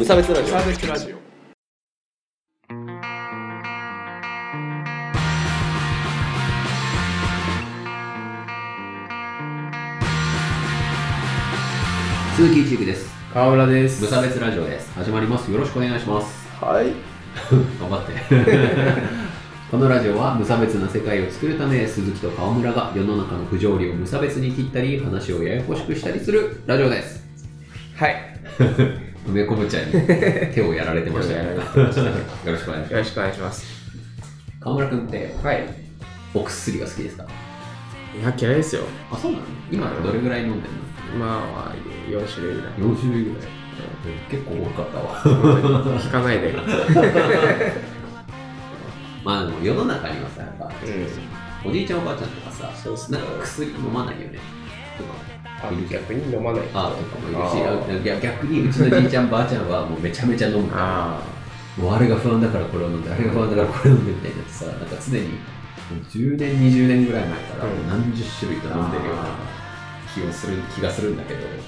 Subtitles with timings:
[0.00, 1.16] 無差別ラジオサーベスラジオ
[12.34, 13.10] 鈴木一育です。
[13.34, 14.90] 川村です無差別ラジオです。
[14.94, 15.52] 始まります。
[15.52, 16.48] よろしくお願いします。
[16.64, 16.94] はい
[17.78, 18.12] 頑張って。
[19.70, 27.22] このラジオは無差別な世界を作るため、鈴木と川村が世の中の不条理を無差別に切ったり、話をややこしくしたりするラジオです。
[27.96, 28.16] はい
[29.30, 29.92] 梅昆布茶に
[30.54, 31.52] 手をやられてましたよ。
[31.52, 32.10] よ手をやられてましたね
[32.52, 33.66] ろしくお願いしよろしくお願いしますます。
[34.60, 35.64] 川村君って、はい
[36.34, 37.24] お薬が好きですか？
[37.24, 39.44] いや嫌いですよあ、そうなの？
[39.70, 40.74] 今どれぐらい飲んでる
[41.18, 41.24] の？
[41.24, 41.74] まあ
[42.08, 43.48] 4種類ぐらい ?4 種類ぐらい。
[44.30, 45.22] 結構多かったわ。
[46.04, 46.52] 引かないで
[49.24, 50.70] まあでも世の中にはさ、やっぱ、う
[51.68, 54.38] おじいちゃんおばあちゃんとかさ、そうなんか薬飲まないよね。
[54.98, 55.39] とかあ
[55.90, 56.62] 逆に飲まない。
[56.72, 57.42] あとかもい。
[57.42, 61.22] るし逆逆にうちのじいちゃんばあちゃんはもうめちゃめちゃ飲むからあ
[61.76, 65.36] もうあれが不安だからこれを飲んであれが不安だからこれを飲んでみたいになってさなんか常にも
[65.92, 67.88] う10年20年ぐらい前からうん。
[67.88, 69.22] 何十種類と飲んでるような
[70.14, 71.58] 気をする気がするんだけどなん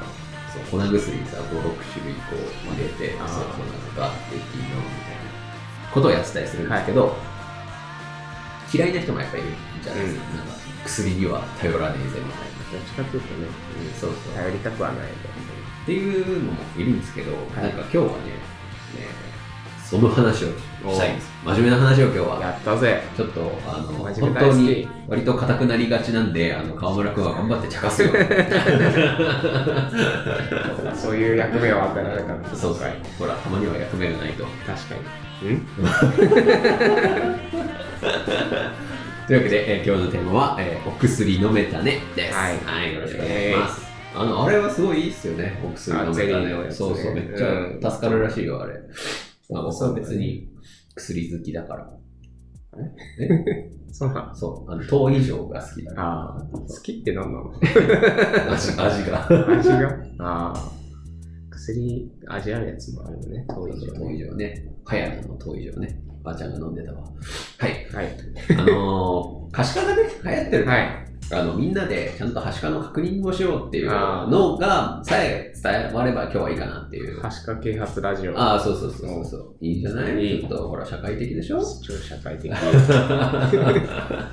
[0.00, 0.06] か
[0.52, 1.60] そう粉薬さ56
[1.92, 7.14] 種類こう入れてそうそうなんかガッていいのみたいなことをやってたりするんですけど、
[8.72, 12.53] 嫌いな人もやっぱりいるじゃないですか,、なんか薬には頼らねえぜみたいな。
[12.74, 18.14] どっちかというとねうんそうそう頼りたくはないっていうのもいるんですけど、いなんか今日はね、ね
[19.84, 20.54] その話をし
[20.98, 21.30] たいんです。
[21.44, 22.40] 真面目な話を今日は。
[22.40, 28.08] やったぜちょっと、あの、本当に割と硬くなりがちなんで、あの、川村君は頑張って茶化すよ。
[30.96, 32.88] そういう役目を与えられたんですそうそう。
[33.18, 34.46] ほら、たまには役目がないと。
[34.66, 34.94] 確か
[35.42, 35.66] にん？
[39.26, 42.34] というわけで、えー今日のテーマは、えーお薬飲めたねです。
[42.36, 43.84] はいよろしくお願いします。
[44.16, 46.64] あの、あれはすごいいいっすよね、お薬飲めたね。
[46.64, 48.74] ねそうそう、めっちうんゃ助かるらしいよ、あれ。
[49.50, 50.48] まあ、僕は別に
[50.94, 51.90] 薬好きだから。
[53.92, 54.34] そうなの？
[54.34, 56.08] そう、あの糖以上が好きだから。
[56.08, 57.52] ああ好きって何なの？
[58.52, 59.26] 味味が。
[59.58, 59.88] 味が？
[60.18, 60.72] ああ
[61.56, 64.66] 薬味あるやつもあるよね糖以上糖以上ね。
[64.84, 65.98] はやの糖以上ね。
[66.24, 66.98] ばあちゃんが飲んでたわ。
[67.58, 67.86] はい。
[67.94, 68.08] はい。
[68.58, 70.64] あのー、可視化がね、流行ってる。
[70.64, 71.04] から、はい。
[71.32, 77.20] あの、みんなでちゃんとはしかの確認をしようっていうのが、さえ伝われば今日はいいかなっていう。
[77.20, 78.38] 可視化啓発ラジオ。
[78.38, 79.54] ああ、そうそうそうそう。
[79.60, 80.14] いいじゃない？
[80.22, 80.40] いい。
[80.40, 81.60] ちょっと、ほら、社会的でしょ？
[81.60, 82.50] 超社会的。
[82.52, 84.30] は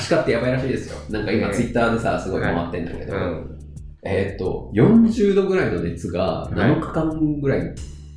[0.00, 0.96] しかってやばいらしいですよ。
[1.10, 3.58] なんか今、ツイッターでさ、すごい回ってんだけど、うん。
[4.04, 6.54] えーっと、40度ぐらいの熱がい。
[6.54, 7.74] 7日間ぐらい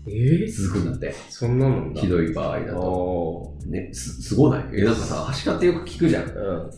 [0.08, 1.14] えー、続くんだって。
[1.30, 2.02] そんなのんだ。
[2.02, 2.80] ひどい場合だと。
[2.80, 4.66] おね、す、すごない？
[4.74, 6.24] え、なんかさ、はしかってよく聞くじゃん。
[6.24, 6.72] ーうん。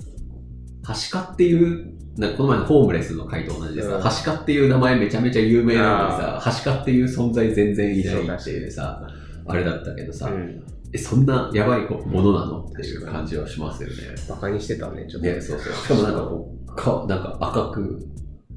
[0.84, 4.04] はしかっていう、なこの前のホームレスの回と同じでさ、うん。
[4.04, 9.08] はしかっていう名前めちゃめちゃ有名なのにさ、はしかっていう存在全然いないっていうさ、
[9.46, 10.64] あれだったけどさ、うん。
[10.92, 12.66] え、そんなやばいものなの？
[12.66, 13.96] っていう感じはしますよね。
[14.28, 15.28] バカにしてたねちょっと。
[15.28, 15.74] ね、そうそう。
[15.74, 18.08] しかもなんかこう、かなんか赤く、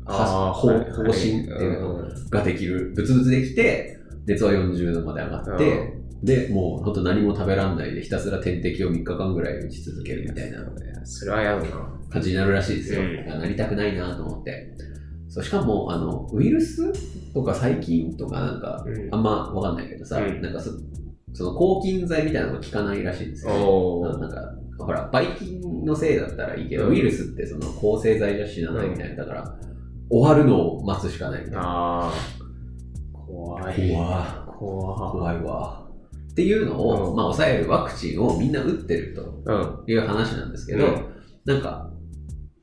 [0.06, 1.18] あ方針って
[1.50, 2.30] いうのうん。
[2.30, 10.58] ができる、ブツブツできて、熱は40度まで上がって、で、もう本当何も食べらんないでひたすら点滴を3日間ぐらい打ち続けるみたいな。
[11.04, 12.02] それはやだな。
[12.10, 13.02] 感じになるらしいですよ。
[13.02, 13.26] うん。
[13.26, 14.76] なりたくないなと思って。
[15.28, 16.92] そうしかも、あの、ウイルス
[17.32, 19.08] とか細菌とかなんか、うん。
[19.14, 20.42] あんまわかんないけどさ、うん。
[20.42, 20.70] なんかそ
[21.34, 26.92] その抗菌剤みたいなのが効かないらしいんですよ、なんか、ほら、ばい菌のせいだったらいいけど、うん。
[26.92, 29.16] ウイルスってその抗生剤じゃ死なないみたいな。
[29.16, 29.58] だから、
[30.10, 32.12] 終わるのを待つしかないみたいな。
[33.32, 33.90] 怖い。
[33.90, 35.82] 怖怖怖いわ。
[36.30, 37.16] っていうのを、うん。
[37.16, 39.84] まあ、抑えるワクチンをみんな打ってるとうん。
[39.86, 41.06] いう話なんですけど、うん。
[41.44, 41.90] なんか、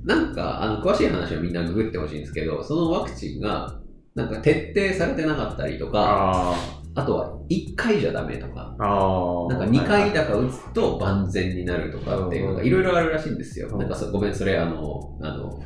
[0.04, 3.80] なんか、あの、詳しい話をみんなググってほしいんですけど、そのワクチンが、
[4.16, 6.56] なんか徹底されてなかったりとか、あ
[6.96, 12.68] あとは1回じゃダメとか、あああなんか2回だか打つと万全になるとかっていうのがうん。
[12.68, 13.70] いろいろあるらしいんですよ。
[13.72, 13.80] うん。
[13.80, 15.64] なんかそごめん、それあの、あの、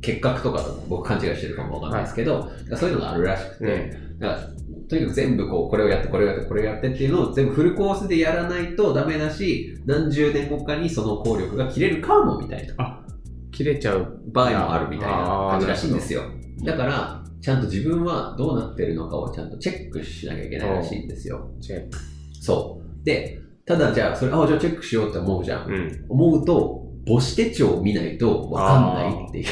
[0.00, 4.56] 結核とかと僕勘違いしてるかもわかんないですけど、そういうのがあるらしくて、だから
[4.88, 13.04] とにかく全部こう、これをやって、これをやって、これをやってっていうのを全部フルコースでやらないとダメだし、何十年後かにその効力が切れるかもみたいな
[13.50, 16.22] 切れちゃう場合もあるみたいな感じらしいんですよ。
[16.62, 21.50] だから、ちゃんと自分はどうなってるのかをちゃんとチェックしなきゃいけないらしいんですよ。
[21.60, 21.98] チェック
[22.40, 23.04] そう。
[23.04, 25.68] で、ただじゃあ、それ、あ、じゃあチェックしようって思うじゃん。
[25.68, 29.46] うん思うと、母子手帳を見ないとわかんないっていう。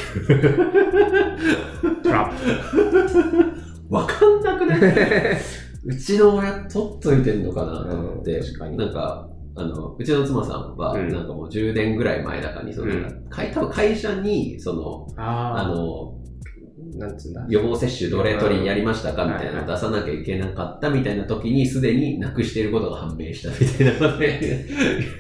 [2.03, 3.44] トラッ
[3.91, 4.81] わかんなくない？
[5.87, 8.77] うちの親取っといてんのかなと思って、うん確かに。
[8.77, 11.13] なんか、あの、うちの妻さんは、うん。
[11.13, 13.27] なんかもう10年ぐらい前だかに、その、うん。
[13.29, 16.15] 会多分会社に、その、プああの、
[16.97, 17.45] なんつうんだ？
[17.49, 24.67] 予防接種どれ取りやりましたかみたいなのを出さなきゃいけなかったみたいな時に、すでになくしていることが判明したみたいなことで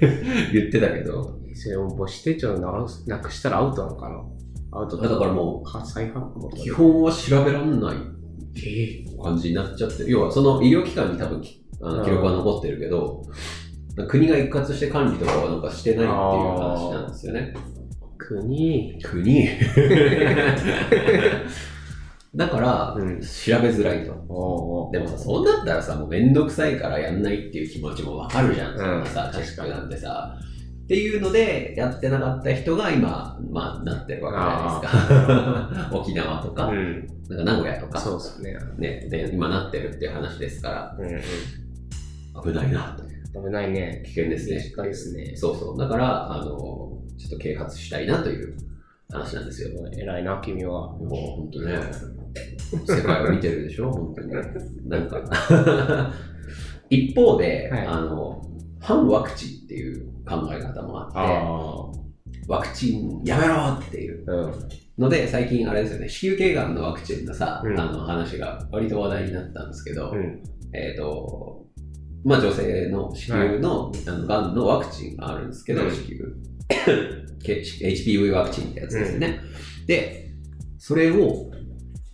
[0.52, 2.72] 言ってたけど、それを母子手帳な
[3.06, 4.78] なくしたらアウトなのかな？
[4.78, 5.08] アウトだ。
[5.08, 7.96] からもう、基本は調べらんない。
[7.96, 7.99] え
[9.22, 10.10] 感じになっちゃってる。
[10.10, 13.24] 要はその医療機関に多分きあの記録は残ってるけど、
[14.08, 17.54] 国が一括して管理とかはなんかしてないっていう話なんですよね。
[18.18, 19.48] 国、国
[22.34, 23.26] だから、うん調
[23.60, 24.12] べづらいと。
[24.28, 30.36] おでもさ、そうなったらさ、もうめんどくさいからやんないっていう気持ちもわかるじゃん、そんなさ、うんチェックなんてさ。
[30.84, 35.90] っていうので、やってなかった人が今、まあ、なってるわけじゃないですか。
[35.96, 37.08] 沖縄とか、うん。
[37.29, 38.59] なんか名古屋とか、そうですね。
[38.79, 41.21] ね、で、今なってるっていう話ですから、うんうん。
[42.43, 43.05] 危ないなと。
[43.41, 44.03] 危ないね。
[44.05, 44.56] 危険ですね。
[44.56, 45.32] 短いですね。
[45.37, 45.79] そうそう。
[45.79, 48.56] だから、あの、ちょっと啓発したいなという
[49.11, 49.71] 話なんですよ。
[49.97, 50.88] 偉いな、君は。
[50.93, 51.79] もう本当ね、
[52.87, 54.32] 世界を見てるでしょ、 本当に。
[54.88, 55.23] なんか、
[56.91, 58.44] 一方で、はいあの、
[58.81, 62.03] 反ワクチンっていう考え方もあって、あ
[62.46, 64.25] ワクチンやめろっていう。
[64.99, 70.43] ので、最近あれですよね、子宮頸がんのワクチンのさ、うんあの話が割と話題になったんですけど、うん。
[70.73, 71.64] えっ、と、
[72.25, 76.25] まあ女性の子宮の,、あのがんのワクチンがあるんですけど、うん子宮。
[77.44, 79.40] け HPV ワクチンってやつですよね。
[79.87, 80.31] で、
[80.79, 81.50] それを、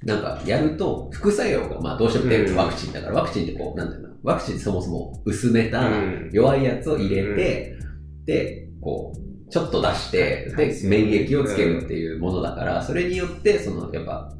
[0.02, 7.76] なんかやると、副作用がまあどうしても出るうんワクチンだから、ワクチンってこう、なんていうの、ワクチンそもそも薄めたうん弱いやつを入れて、
[8.24, 14.32] で、こう、ちょっと出して、はいで、免疫をつけるっていうものだから、それによって、その、やっぱ、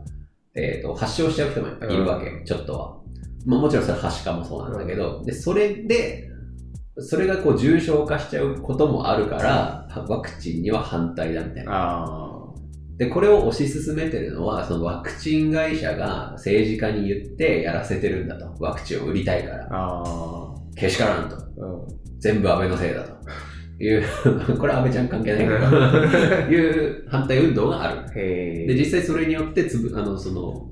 [0.55, 2.97] えっ、と、発症しちゃう人もいるわけ、ちょっとは。
[3.47, 6.29] まあもちろんそれはしかもそうなんだけど、で、それで、
[6.99, 11.71] それがこう重症化しちゃうこともあるから、ワクチンには反対だみたいな。
[11.73, 12.31] あ
[12.99, 18.55] で、これを推し進めてるのは、そのワクチン会社が政治家に言ってやらせてるんだと。
[18.63, 19.69] ワクチンを売りたいから。
[20.77, 21.37] けしからんと。
[21.37, 21.41] あ。
[21.57, 22.21] うん。
[22.21, 23.15] 全部安倍のせいだと。
[23.81, 24.05] いう、
[24.59, 25.55] これは安倍ちゃん関係ないけど、
[26.55, 28.15] いう反対運動がある。
[28.15, 30.69] で、実際それによってつぶ、あの、その、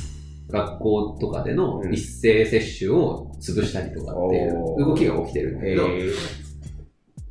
[0.50, 5.87] 学校とかでのうん一斉接種を潰したりとかっていう動きが起きてるんだけど。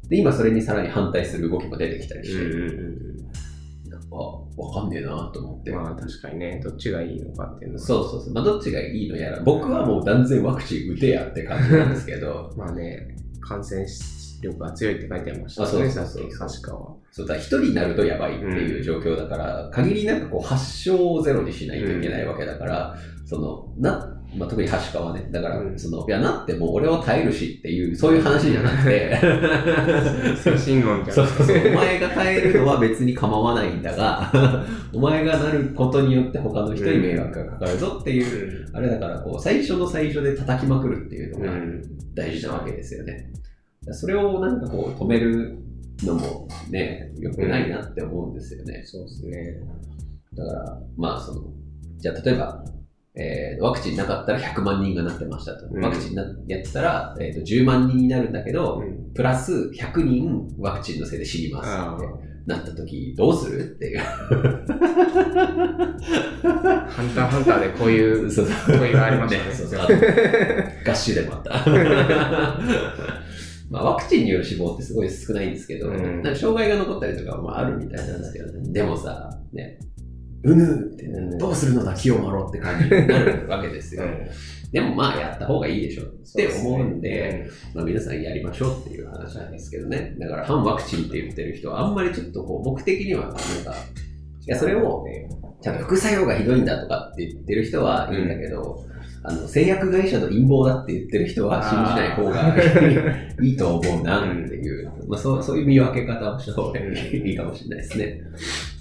[0.07, 5.71] で、今それにさらに反対する動きも出てきたりして、なんか、わかんねえなと思って。
[5.71, 5.77] うん。
[5.83, 7.85] まあ確かにね、どっちがいいのかっていうのは。
[7.85, 8.33] そうそうそう。
[8.33, 13.85] まあ、どっちがいいのやら、僕はもう断然ワクチン打てやって感じなんですけど、 まあね、感染
[14.41, 15.67] 力が強いって書いてありましたね。
[15.67, 16.95] あそうそうそう確かは。
[17.11, 22.95] そうだ、一人になるとやばいっていう状況だから、限りなくこう発症をゼロにしないといけないわけだから、
[23.25, 29.17] その、な、まあ、特にはしかはね、だから、うんその、いや、なってもう俺は耐えるしっていう、そういう話じゃなくて、
[30.57, 31.69] 精神論じゃそうそうそう、て。
[31.69, 34.31] お前が耐えるのは別に構わないんだが、
[34.93, 41.81] お前がなることによって他の人に迷惑がかかるぞっていう、あれだから、こう、最初の最初で叩きまくるっていうのがうん。
[42.17, 43.29] 大事なわけですよね。
[43.93, 45.57] それをなんかこう、止める
[46.03, 48.83] のもね、良くないなって思うんですよね。
[48.85, 49.59] そうですね。
[50.35, 51.41] だから、まあその、
[51.97, 52.63] じゃあ例えば、
[53.19, 55.65] えーワクチンなかったら100万人がなってましたと。
[55.71, 59.11] うんワクチンなやったら、えーと10万人になるんだけど、うん。
[59.13, 62.07] プラス100人ワクチンのせいで死にますあって
[62.45, 63.99] なった時、どうするっていう。
[63.99, 64.03] あ。
[66.87, 69.51] ハンターハンターでこういう そうそう問いがありましたね。
[69.55, 71.65] そうそうあの合衆でもあった。
[73.69, 76.21] まあ、ワクチンによる死亡ってすごい少ないんですけど、うん。
[76.21, 78.71] なんか障害が残ったりとかはまああるみたいなんですけどね。
[78.71, 79.79] でもさ、ね、
[80.43, 81.37] うぬって、うん。
[81.37, 84.03] どうするのだ、清丸って感じになるわけですよ。
[84.03, 84.27] うん。
[84.71, 86.05] でもまあやった方がいいでしょっ
[86.35, 90.15] て思うんで、うまあ、皆さんやりましょうっていう話なんですけどね。
[90.19, 93.43] だから反ワクチンって言ってる人はあんまりちょっとこう僕的にはなんか、い
[94.45, 95.05] やそれを
[95.61, 98.85] ちゃんと副作用がひどいんだとかって言ってる人はいいんだけど、
[99.23, 108.21] あの製薬会社の陰謀だって言ってる人は信じない方がいいと思うなっていう、 まあ、そうそういう見分け方をした方がいいかもしれないですね。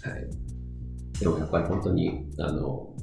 [0.03, 2.95] はい、でもやっぱり本当にあの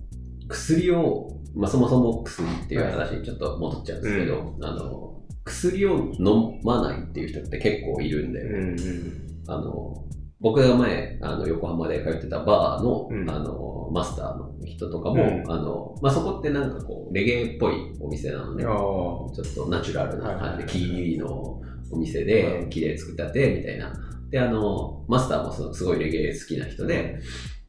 [0.48, 5.14] 薬を、まあ、そもそも薬っていう話にちょっと戻っちゃうんですけど、あの
[5.46, 9.24] 薬を飲まないっていう人って結構いるんで、んうん。
[9.48, 10.06] あの、
[10.44, 13.30] 僕が前、あの、横浜で通ってたバーの、うん。
[13.30, 15.44] あの、マスターの人とかも、うん。
[15.50, 18.66] あの、まあ、そこってなんかこう、レゲエっぽいお店なのね。
[18.66, 23.94] あちょっとナチュラルな感じで、はいキーリのお店うでん、綺麗作ったて、みたいな。
[24.30, 27.20] で、あの、マスターもすすごいレゲエ好きな人で、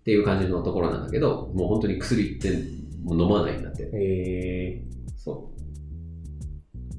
[0.00, 2.50] っていう感じのところなんだけど、もう本当に薬って
[3.04, 3.85] もう飲まないんだって。
[3.85, 5.03] へえそ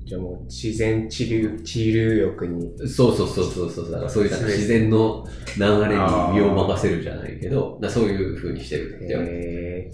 [0.05, 2.67] じゃあもう自然治療、治療欲に。
[2.77, 2.88] う。
[2.88, 3.91] そうそうそうそうそう。
[3.91, 5.25] だからそういう自然の
[5.57, 5.95] 流れに
[6.33, 9.21] 身を任せるじゃないけど、だそういう風にしてるんだよ。
[9.24, 9.91] へ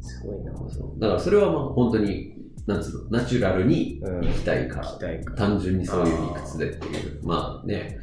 [0.00, 0.52] すごいな。
[0.70, 2.32] そうだからそれはまあ本当に、
[2.66, 5.36] なんつうの、ナチュラルにうん行きたいから、行きたいから。
[5.36, 7.20] 単純にそういう理屈でっていう。
[7.22, 7.98] まあね、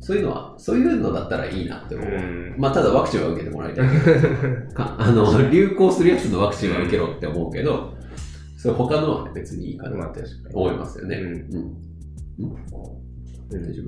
[0.00, 2.08] そういうのは、そういうのだったらいいなって思う。
[2.08, 7.94] うんまあ、ただワクチンは受けてもらいたいけど かあの、流行するやつのワクチンは受けろって思うけど、
[8.62, 10.22] それ他のは別にいいかまなって。
[10.54, 11.16] 思いますよね。
[11.16, 11.34] うんうん。
[12.38, 12.54] うん
[13.50, 13.82] 大丈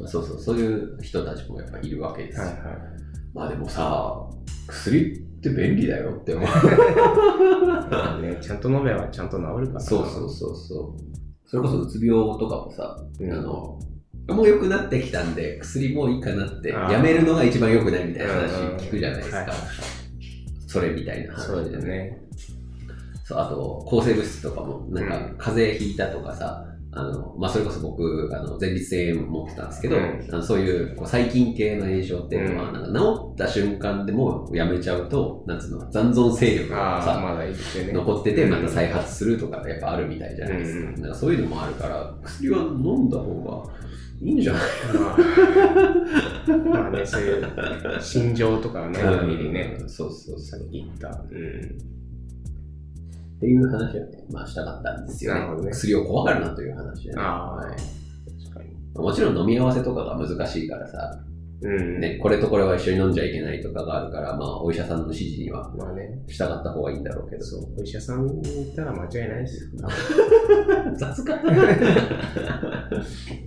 [0.00, 2.40] うんそうそう、そういう人たちもやっぱいるわけです。
[2.40, 2.56] はいはい。
[3.32, 4.28] まあでもさ、
[4.66, 6.48] 薬って便利だよって思う。
[7.88, 9.80] ま あね、ちゃんと飲めばちゃんと治るからな。
[9.80, 11.48] そうそうそうそう。
[11.48, 13.78] それこそうつ病とかもさ、うんあの、
[14.28, 19.36] もう良くなってきたんで、薬もういいかなって、やめるのが一番良くないみたいな話うん聞くじゃないですか。
[19.38, 19.50] はい
[20.68, 22.20] それみたいな話そうだよね。
[23.26, 37.52] そう、あと、抗生物質とかも、なんかうん、風邪ひいたとかさ、あの、まあ、それこそ僕、あの、前立腺持ってたんですけど、うんあのそういうこう細菌系の炎症っていうのは、うんなんか治った瞬間でもうやめちゃうと、なんつうの、残存勢力がさ、まね。
[37.92, 40.88] 残ってて、また再発するとかやっぱあるみたいじゃないですか。
[40.88, 43.72] うんなんかそういうのもあるから、薬は飲んだ方が
[44.22, 44.62] いいんじゃない？
[44.96, 45.14] ま
[46.78, 47.44] あ、まあね、そういう
[48.00, 50.38] 心情とかがない限りね、そうそう。
[50.40, 51.08] さっき言った。
[51.08, 51.95] うん。
[53.36, 55.40] っていう話をね、まあしたかったんですよね。
[55.40, 57.16] なるほどね薬を怖がるなという話でね。
[57.20, 58.74] ああはい確かに。
[58.94, 61.20] もちろん飲み合わせとかが難しいからさ、
[61.62, 62.00] うん。
[62.00, 67.44] ね、これとこれは一緒に飲んじゃいけないとかがあるから、まあ、お医者さんの指示にはまあね、従った方がいいんだろうけど。
[67.44, 69.70] そう、お医者さんに行ったら間違いないですよ。
[70.96, 71.32] 雑か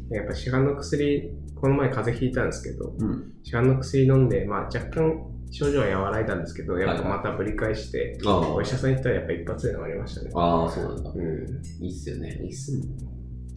[0.10, 3.34] やっぱ市販の薬、この前風邪ひいたんですけど、うん。
[3.44, 10.32] 市販の薬飲んで、まあ若干症状は和らいだんですけど、やっぱはいはいまたぶり返して、あお医者さん行ったらやっぱ一発で治りましたね。
[10.36, 11.12] ああ、そうなんだ。
[11.12, 11.84] うん。
[11.84, 12.40] いいっすよね。
[12.44, 12.84] いいっすね。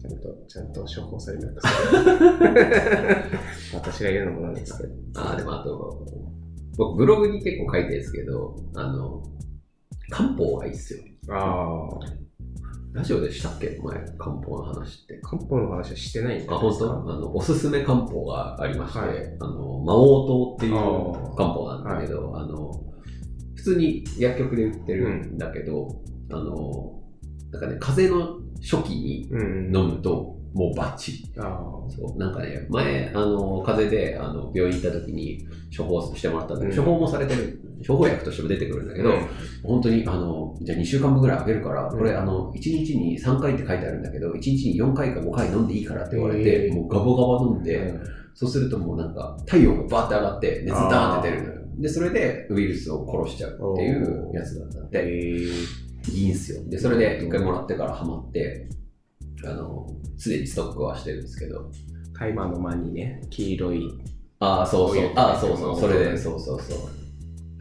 [0.01, 1.73] ちゃんと、ちゃんと処方された薬。
[3.73, 4.93] 私が言うのもなんですけど。
[5.15, 6.05] ああ、でもあと、
[6.77, 9.23] 僕ブログに結構書いてるんですけど、あの、
[10.09, 11.03] 漢方がいいっすよ。
[11.29, 12.22] ああ。
[12.93, 13.79] ラジオでしたっけ？
[13.83, 15.19] 前、漢方の話って。
[15.23, 16.91] 漢方の話はしてないんあ、本当？
[16.91, 19.37] あの、おすすめ漢方がありまして、はい。
[19.39, 20.73] あの、魔王糖っていう
[21.35, 22.71] 漢方なんだけど、あの、
[23.55, 27.01] 普通に薬局で売ってるんだけど、あの、
[27.51, 29.37] なんかね、風邪の初期にう
[29.71, 29.75] ん。
[29.75, 31.33] 飲むと、もうバッチリ。
[31.39, 31.59] あ
[31.89, 36.87] そう、なんかね、前、あの、風邪で、あの、病院行った時に処方してもらったんだけど、うん。
[36.87, 38.95] 処方もされてる、処方薬としても出てくるんだあ。
[38.95, 39.11] けど、
[39.63, 48.03] 本当に、あの、じゃあ2週間分ぐらいあげるから、これ、うんあの、1日に3回って書いてあるんだけど、1日に4回か5回飲んでいいからって言われへて、ーもうガバガバ飲んで、うん。
[48.35, 51.61] そうするともうなんか、体温がバーって上がって、熱ダーンって出るのよ。
[51.77, 55.49] で、それでウイルスを殺しちゃうっていうやつだったんで、え
[56.11, 56.63] いいんすよ。
[56.69, 58.67] で、それで一回もらってからハマって、
[59.45, 59.87] あの、
[60.17, 63.89] すでにストックはしてるんですけど、ー、タイマーの間にね、黄色い、
[64.39, 65.11] ああ、そうそう。
[65.15, 66.79] ああ、そうそう、それで、うんそうそうそう。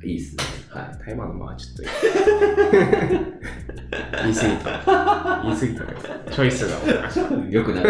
[0.05, 0.43] いいっすね。
[0.71, 0.99] はい。
[1.05, 1.83] タイマーの間はちょっと
[4.23, 5.43] 言い過ぎた。
[5.45, 5.85] 言い過ぎた
[6.33, 7.53] チョイスがおかしい。
[7.53, 7.89] よくなる。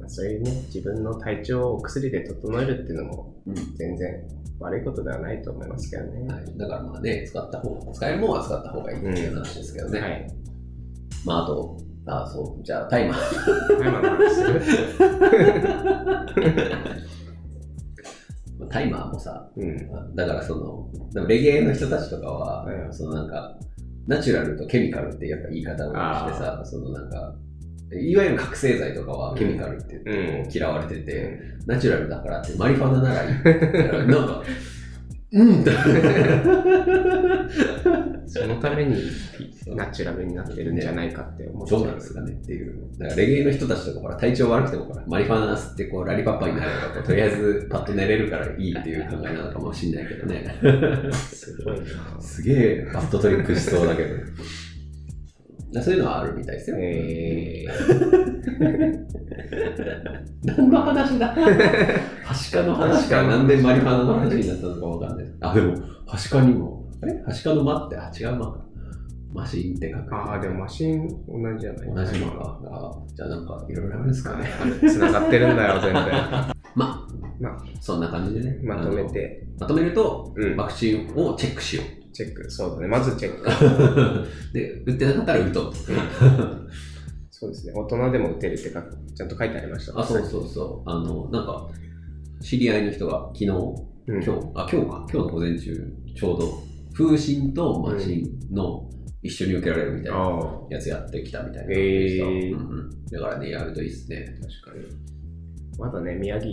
[0.00, 4.22] まあそういうね、自分の体調をお薬で整えるっていうのもうん全然
[4.60, 6.26] 悪いことではないと思いますけどね。
[6.32, 10.00] はい、だからまあね、使った方使えるものは使った方がいいっていう話ですけどね。
[10.00, 10.26] はい。
[11.24, 11.76] まああと、
[12.06, 13.78] あそう、じゃあタイマー。
[13.78, 14.62] タイマーの話する
[18.72, 20.14] タイマーもさ、うん。
[20.16, 20.90] だからその、
[21.26, 23.56] レゲエの人たちとかは、うんそのなんか、
[24.06, 27.36] ナチュラルとケミカルってやっぱ言い方をしてさ、そのなんか、
[27.94, 33.32] いわゆる覚醒剤とかはケミカルって言って嫌われてて、ナチュラルだからってマリファナならいい。
[34.08, 34.42] なんか、
[35.32, 35.70] うんって。
[38.32, 38.96] そのために
[39.66, 42.90] ナチュラルになってるんじゃないかって思っちゃどうなんですかねっていう。
[42.98, 50.58] だからレゲエの人たちとかほら体調悪くてもほらマリファナ吸ってこうラリパッパになればこうとりあえずパッと寝れるからいいっていう考えなのかもしれないけどね。
[51.12, 51.86] すごいな。
[52.20, 54.16] すげえバッドトリップしそうだけど。
[55.80, 56.76] そういうのはあるみたいですよ。
[56.78, 57.64] え
[60.44, 61.28] 何の話だ？
[62.24, 65.26] はしかの話かなんでマリファナの話になったのかわかんない。
[65.40, 65.74] あ、でも、
[66.06, 68.64] はしかにも、あれはしかの間って、あ、違う間か。
[69.32, 70.10] マシンって書く。
[70.10, 72.60] ー、ああ、でもマシン同じじゃない同じ間か。
[72.64, 74.48] あじゃあなんかいろいろあるんですかね。
[74.88, 76.02] つながってるんだよ、全然。
[76.74, 77.08] まあ、
[77.40, 78.60] まあ、そんな感じでね。
[78.62, 79.46] まとめて。
[79.58, 82.12] まとめると、うんワクチンをチェックしよう。
[82.12, 82.48] チェック。
[82.50, 84.28] そうだね、まずチェック。
[84.52, 85.72] で、打ってなかったら打とう。
[87.30, 89.98] そうですね、大人でも打てるってか、ちゃんと書いてありました。
[89.98, 90.88] あ、そうそうそう。
[90.90, 91.68] あの、なんか、
[92.40, 93.50] 知り合いの人が昨日、
[94.06, 94.22] うん。
[94.22, 98.90] 今日、あ、今日か、今日の午前中、ちょうど、風疹とマシンの
[99.22, 101.72] 一緒に受けられるみたいなやつやってきたみたいな。
[101.72, 104.38] へーうんうんだからね、やるといいっすね。
[104.64, 104.86] 確かに。
[105.78, 106.50] まだね、宮城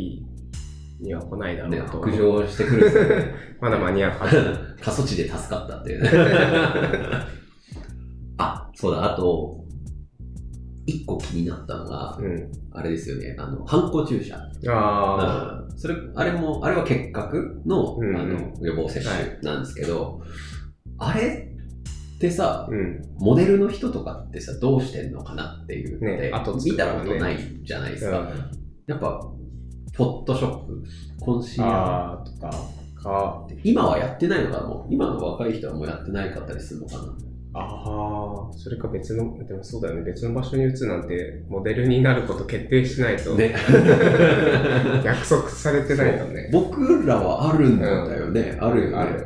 [1.00, 2.01] には来ないだろね、うと。
[2.01, 3.34] 北上してくるね。
[3.62, 4.12] まだ間に合う。
[4.81, 6.10] 過疎地で助かったっていうね。
[8.38, 9.59] あ、そうだ、あと、
[10.89, 12.51] 一個気になったのが、うん。
[12.72, 14.38] あれですよね、あの、ハンコ注射。
[14.67, 20.22] あうんそれ、あれも、あれは結核の,、うんあの予防接種なんですけど、
[20.98, 21.53] あれ
[22.17, 23.01] ってさあ。、うん。
[23.17, 28.19] モデルの人とかってさ、どうしてんのかなっていうので、ね後つ見たことないじゃないですか。
[28.19, 28.27] うん
[28.88, 29.22] やっぱ、
[29.93, 30.84] フォットショップ、
[31.22, 32.50] コンシーラー、とか、
[32.96, 34.67] か、今はやってないのかな？
[34.67, 37.28] もう今の若い人はもうやってないかったりするのかな？
[37.53, 43.56] ああ、それか別の、でもそうだよね、別の場所に移るなんて、モデルになること決定しないと、ね。
[45.03, 46.50] 約束されてないとね。
[46.53, 48.58] 僕らはあるんだよね。
[48.60, 48.96] あるよね。
[48.96, 49.25] ある。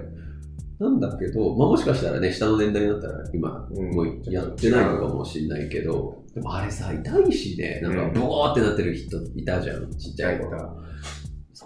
[0.80, 3.92] なんだけど、まあ、もしかしたらね、下の年代になったら今、うん。
[3.92, 8.14] もうやってないのかもしれないけど、でもあれさ、痛いしね、なんかうん。
[8.14, 10.50] ブワーってなってる人いたじゃん、ちっちゃい子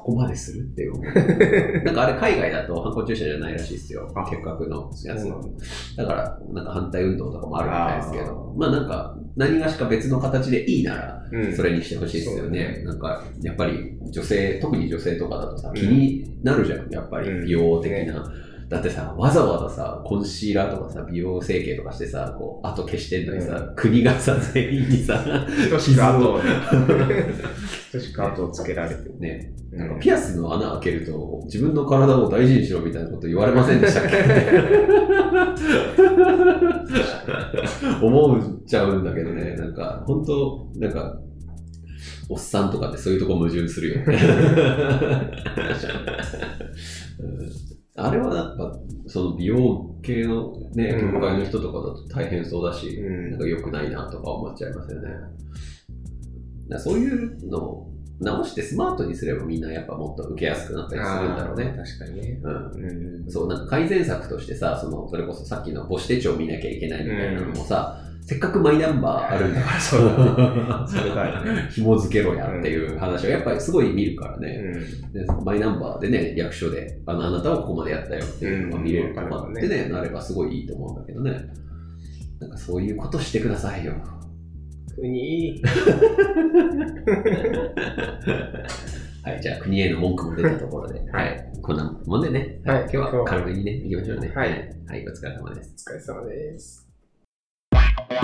[0.07, 1.03] こまでするって思う。
[1.83, 4.09] なんかあれ海外だと反抗注射じゃないらしいですよ。
[4.15, 4.23] あ。
[4.29, 5.47] 結核のやつそうなんだ。
[5.97, 11.53] だから、なんか反対運動とかもあるみたいですけど、あまあなんか、何がしか別の形でいいなら、うん。
[11.53, 12.41] それにしてほしいですよね。
[12.41, 12.83] そうね。
[12.85, 15.75] なんか、やっぱり女性、特に女性とかだとさ、うん。
[15.75, 17.45] 気になるじゃん、やっぱりうん。
[17.45, 17.97] 美容的な。
[17.97, 18.13] ね
[18.69, 25.23] だってさ、わざわざさ、コンシーラーとかさ、美容整形とかしてさ、こう、後消してんのにさ、国がさ、全員にさ、
[25.69, 26.49] 等しく後をね、
[27.93, 29.17] 等しく後をつけられてる。
[29.19, 34.17] ね、うなんかピアスの穴開けると、自分の体を大事にしろみたいなこと言われませんでしたっけ？
[38.05, 41.17] 思っちゃうんだけどね、なんか、本当なんか、
[42.27, 44.17] おっさんとかってそういうとこ矛盾するよね。
[47.97, 48.77] うんあれはやっぱ、
[49.07, 55.09] その美容系のね、うん業界の人とかだと大変そうだし、うんなんか良くないなとか思っちゃいますよね。
[55.09, 55.29] だか
[56.69, 61.75] らそういうのを直してスマートにすればみんなやっぱもっと受けやすくなったりするんだろうね。
[61.77, 62.39] 確かにね。
[62.43, 63.23] うん。
[63.23, 63.31] うん。
[63.31, 71.69] そう、なんか改善策としてさ、その、それこそさっきの母子手帳見なきゃいけないみたいなのもさ、せっかくマイナンバーあるんだからそうださ、 それだよね。
[71.71, 74.61] 紐付けろやっていう話をやっぱりすごい見るからね。
[75.05, 75.13] うん。
[75.13, 81.39] でマイナンバーでね、役所で、あの、あなたはここまでやったよっていうのが見れるとかってね、なればすごいいいと思うんだけどね。
[82.41, 83.93] なんかそういうことしてくださいよ。
[84.95, 85.63] 国。
[89.23, 91.49] はい、じゃあ国への文句も出たところで、はい。
[91.61, 94.33] こんなもんでね、はい今日は軽めにね、行きましょうね。
[94.35, 95.73] はいはい、お疲れ様です。
[95.87, 96.86] お疲れ様です。
[98.07, 98.19] 取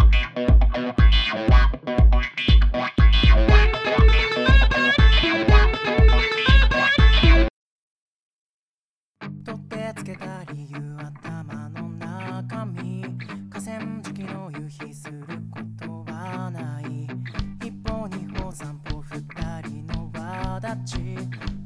[9.57, 13.03] ってつけた理由頭の中身
[13.51, 17.07] 河川敷の夕日することはない。
[17.65, 19.21] 一歩二歩三歩二
[19.63, 21.17] 人の輪立ち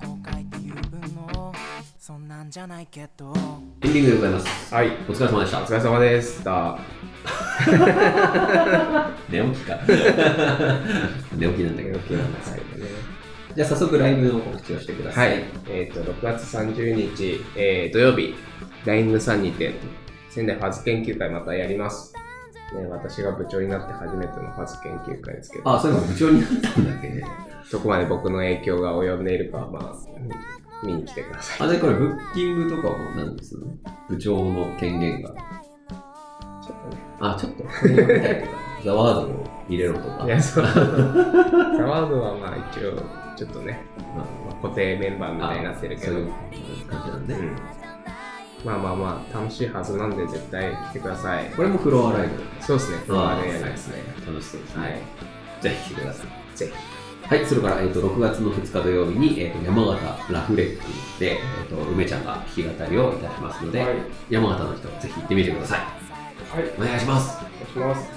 [0.03, 0.73] 後悔っていう
[1.13, 1.53] の
[1.99, 3.31] そんなんじゃないけど
[3.81, 4.73] エンディングでございます。
[4.73, 4.87] はい。
[4.87, 5.65] お疲れ様でしたお。
[5.65, 6.79] 疲れ様でした。
[9.29, 9.77] 寝起きか。
[11.37, 11.97] 寝起きなんだけど。
[11.97, 12.89] 寝起きなんですけどね。
[13.55, 15.21] じゃあ早速ライブの告知をしてくださ。
[15.21, 15.43] はいい。
[15.69, 18.35] えっ、と、6月30日、えー土曜日、
[18.85, 19.73] LINE の3にて、
[20.29, 22.13] 仙台ファズ研究会またやります。
[22.75, 27.07] ね、私が部長になって初めてのファズ研究会ですけど、あ、そういえば部長になったんだっけ？
[27.09, 27.23] ね。
[27.71, 29.95] どこまで僕の影響が及んでいるかは、まあ、
[30.85, 31.67] 見に来てください。
[31.67, 33.67] あ、で、これブッキングとかも何ですの
[34.09, 35.33] 部長の権限が。
[36.67, 37.01] ちょっとね。
[37.19, 37.63] あ、ちょっと、
[38.83, 40.25] ザワードを入れろとか。
[40.25, 40.65] いや、そう。
[40.65, 42.93] ザワードはまあ一応、
[43.35, 46.31] ちょっとね、ままあ固定メンバーみたいになってるけど、そういう
[46.87, 47.33] 感じなんで。
[47.33, 47.55] うん
[48.65, 51.45] まあまあまあ、楽しいはずなんで絶対来てください。
[51.55, 52.43] これもフロアライブ。
[52.59, 54.03] そうですね、フロアでやりはいますね。
[54.25, 54.81] 楽しそうですね。
[54.81, 55.01] はい。
[55.61, 56.57] ぜひ来てください。
[56.57, 56.71] ぜ
[57.23, 60.83] はい、それから、えっと6月の2日土曜日に、えっと山形ラフレック
[61.19, 63.77] で、えっと梅ちゃんが弾き語りをいたしますのひ。
[63.77, 63.95] で、はい。
[64.29, 66.06] 山形の人、ぜひ行ってみてください。
[66.49, 66.69] はい。
[66.77, 67.37] お願いします。
[67.39, 68.09] お願いします。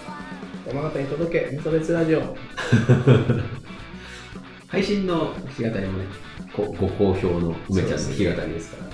[0.66, 2.36] 山形に届け、無差別ラジオ。
[4.68, 6.04] 配信の弾き語りもね、
[6.56, 8.90] ごご好評の梅ちゃんの弾き語りですから、は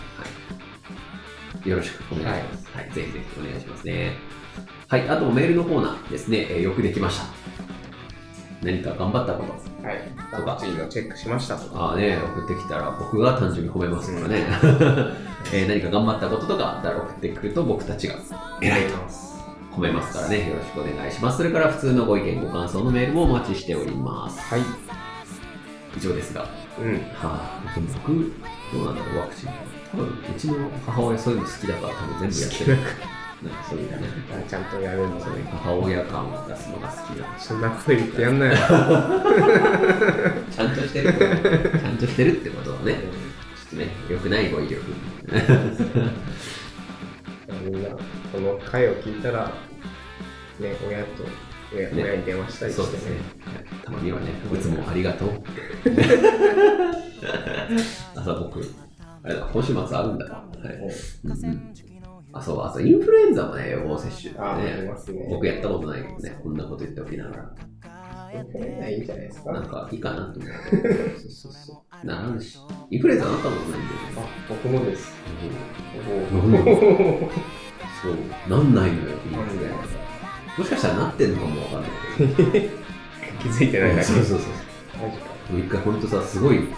[1.64, 2.68] い、よろしくお願いします。
[2.74, 4.12] はい、ぜひぜひお願いしますね。
[4.88, 7.26] はい、あとメールのコーナーですね、えーよくできました。
[8.62, 9.52] 何か頑張ったこと。
[9.86, 10.00] はい。
[10.44, 11.80] ワクチチェックしましたとか。
[11.80, 14.46] ああね、送ってきたら僕が単純に褒めますからね。
[15.52, 18.16] えー何か頑張ったこととかあったら送ってくると僕たちが
[18.60, 18.94] 偉いと
[19.76, 21.36] 褒めますからね、よろしくお願いします。
[21.38, 24.40] それから普通のご意見、ご感想のメールもお待ちしております。
[24.40, 24.60] はい。
[25.96, 26.48] 以上ですが、
[26.80, 26.94] うん。
[27.14, 28.32] はあ、でも僕、
[28.72, 29.50] どうなんだろう、ワクチン。
[29.92, 30.54] 多分、うちの
[30.86, 32.76] 母親そういうの好きだから多分全部やってる。
[33.42, 33.98] なんかそういうね、
[34.32, 35.32] あちゃんとやるんですね。
[35.52, 37.38] 母親感を出すのが好きな。
[37.38, 38.52] そんなこと言ってやんなよ。
[40.50, 42.98] ちゃんとしてるってこと、 ちゃんとしてるってことはね、
[43.66, 44.82] っとね、良くない語彙力。
[47.64, 47.98] みんな、こ
[48.38, 49.46] の回を聞いたら、
[50.60, 51.24] ね、親と、
[51.74, 53.16] 親ね親に電話したりしてね。
[53.44, 55.28] はいたまにはね、いつもありがとう。
[58.16, 58.60] 朝僕、
[59.22, 60.24] あれだ、今週末あるんだ。
[60.26, 60.44] はい。
[62.32, 64.40] あ、そう、あとインフルエンザもね、予防接種ね。
[65.12, 65.26] ね。
[65.30, 67.54] 僕やったことないけどね、こんなこと言っておきながら。
[68.32, 69.52] いいんじゃないですか。
[69.52, 70.46] なんかいいかなと思って。
[71.18, 72.06] そうそうそう。
[72.06, 72.58] ならんし。
[72.90, 73.88] インフルエンザなったことないんだよね。
[74.16, 75.12] あ、僕もです。
[76.32, 77.28] うん
[78.02, 80.58] そう、なんないのよ、インフルエンザ。
[80.58, 82.70] もしかしたらなってんのかもわかんないけど。
[83.42, 84.02] 気づいてないだけ。
[84.02, 84.48] そうそうそう。
[85.02, 85.26] マジか。
[85.50, 86.72] もう一回ほんとさ、すごい、なんか、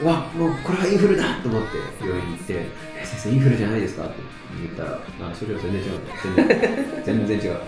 [0.00, 2.52] うわ、もうこれはインフルだと思って病院に行って、
[3.00, 4.04] え先生、インフルじゃないですか？
[4.04, 4.14] って
[4.62, 6.00] 言ったら、あ、症状全然違う。
[6.36, 7.42] 全然、全然違う。
[7.42, 7.60] 言わ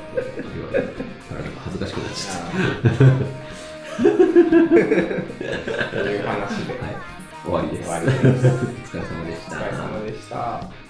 [0.73, 0.95] れて、
[1.65, 4.03] 恥ずかしくなっちゃっ
[5.91, 6.75] という話で。
[6.75, 6.85] た。
[6.85, 6.97] はい、
[7.45, 7.89] 終わりです。
[7.89, 9.57] 終わりです お疲れ様でした。
[9.57, 10.88] お疲れ様でした。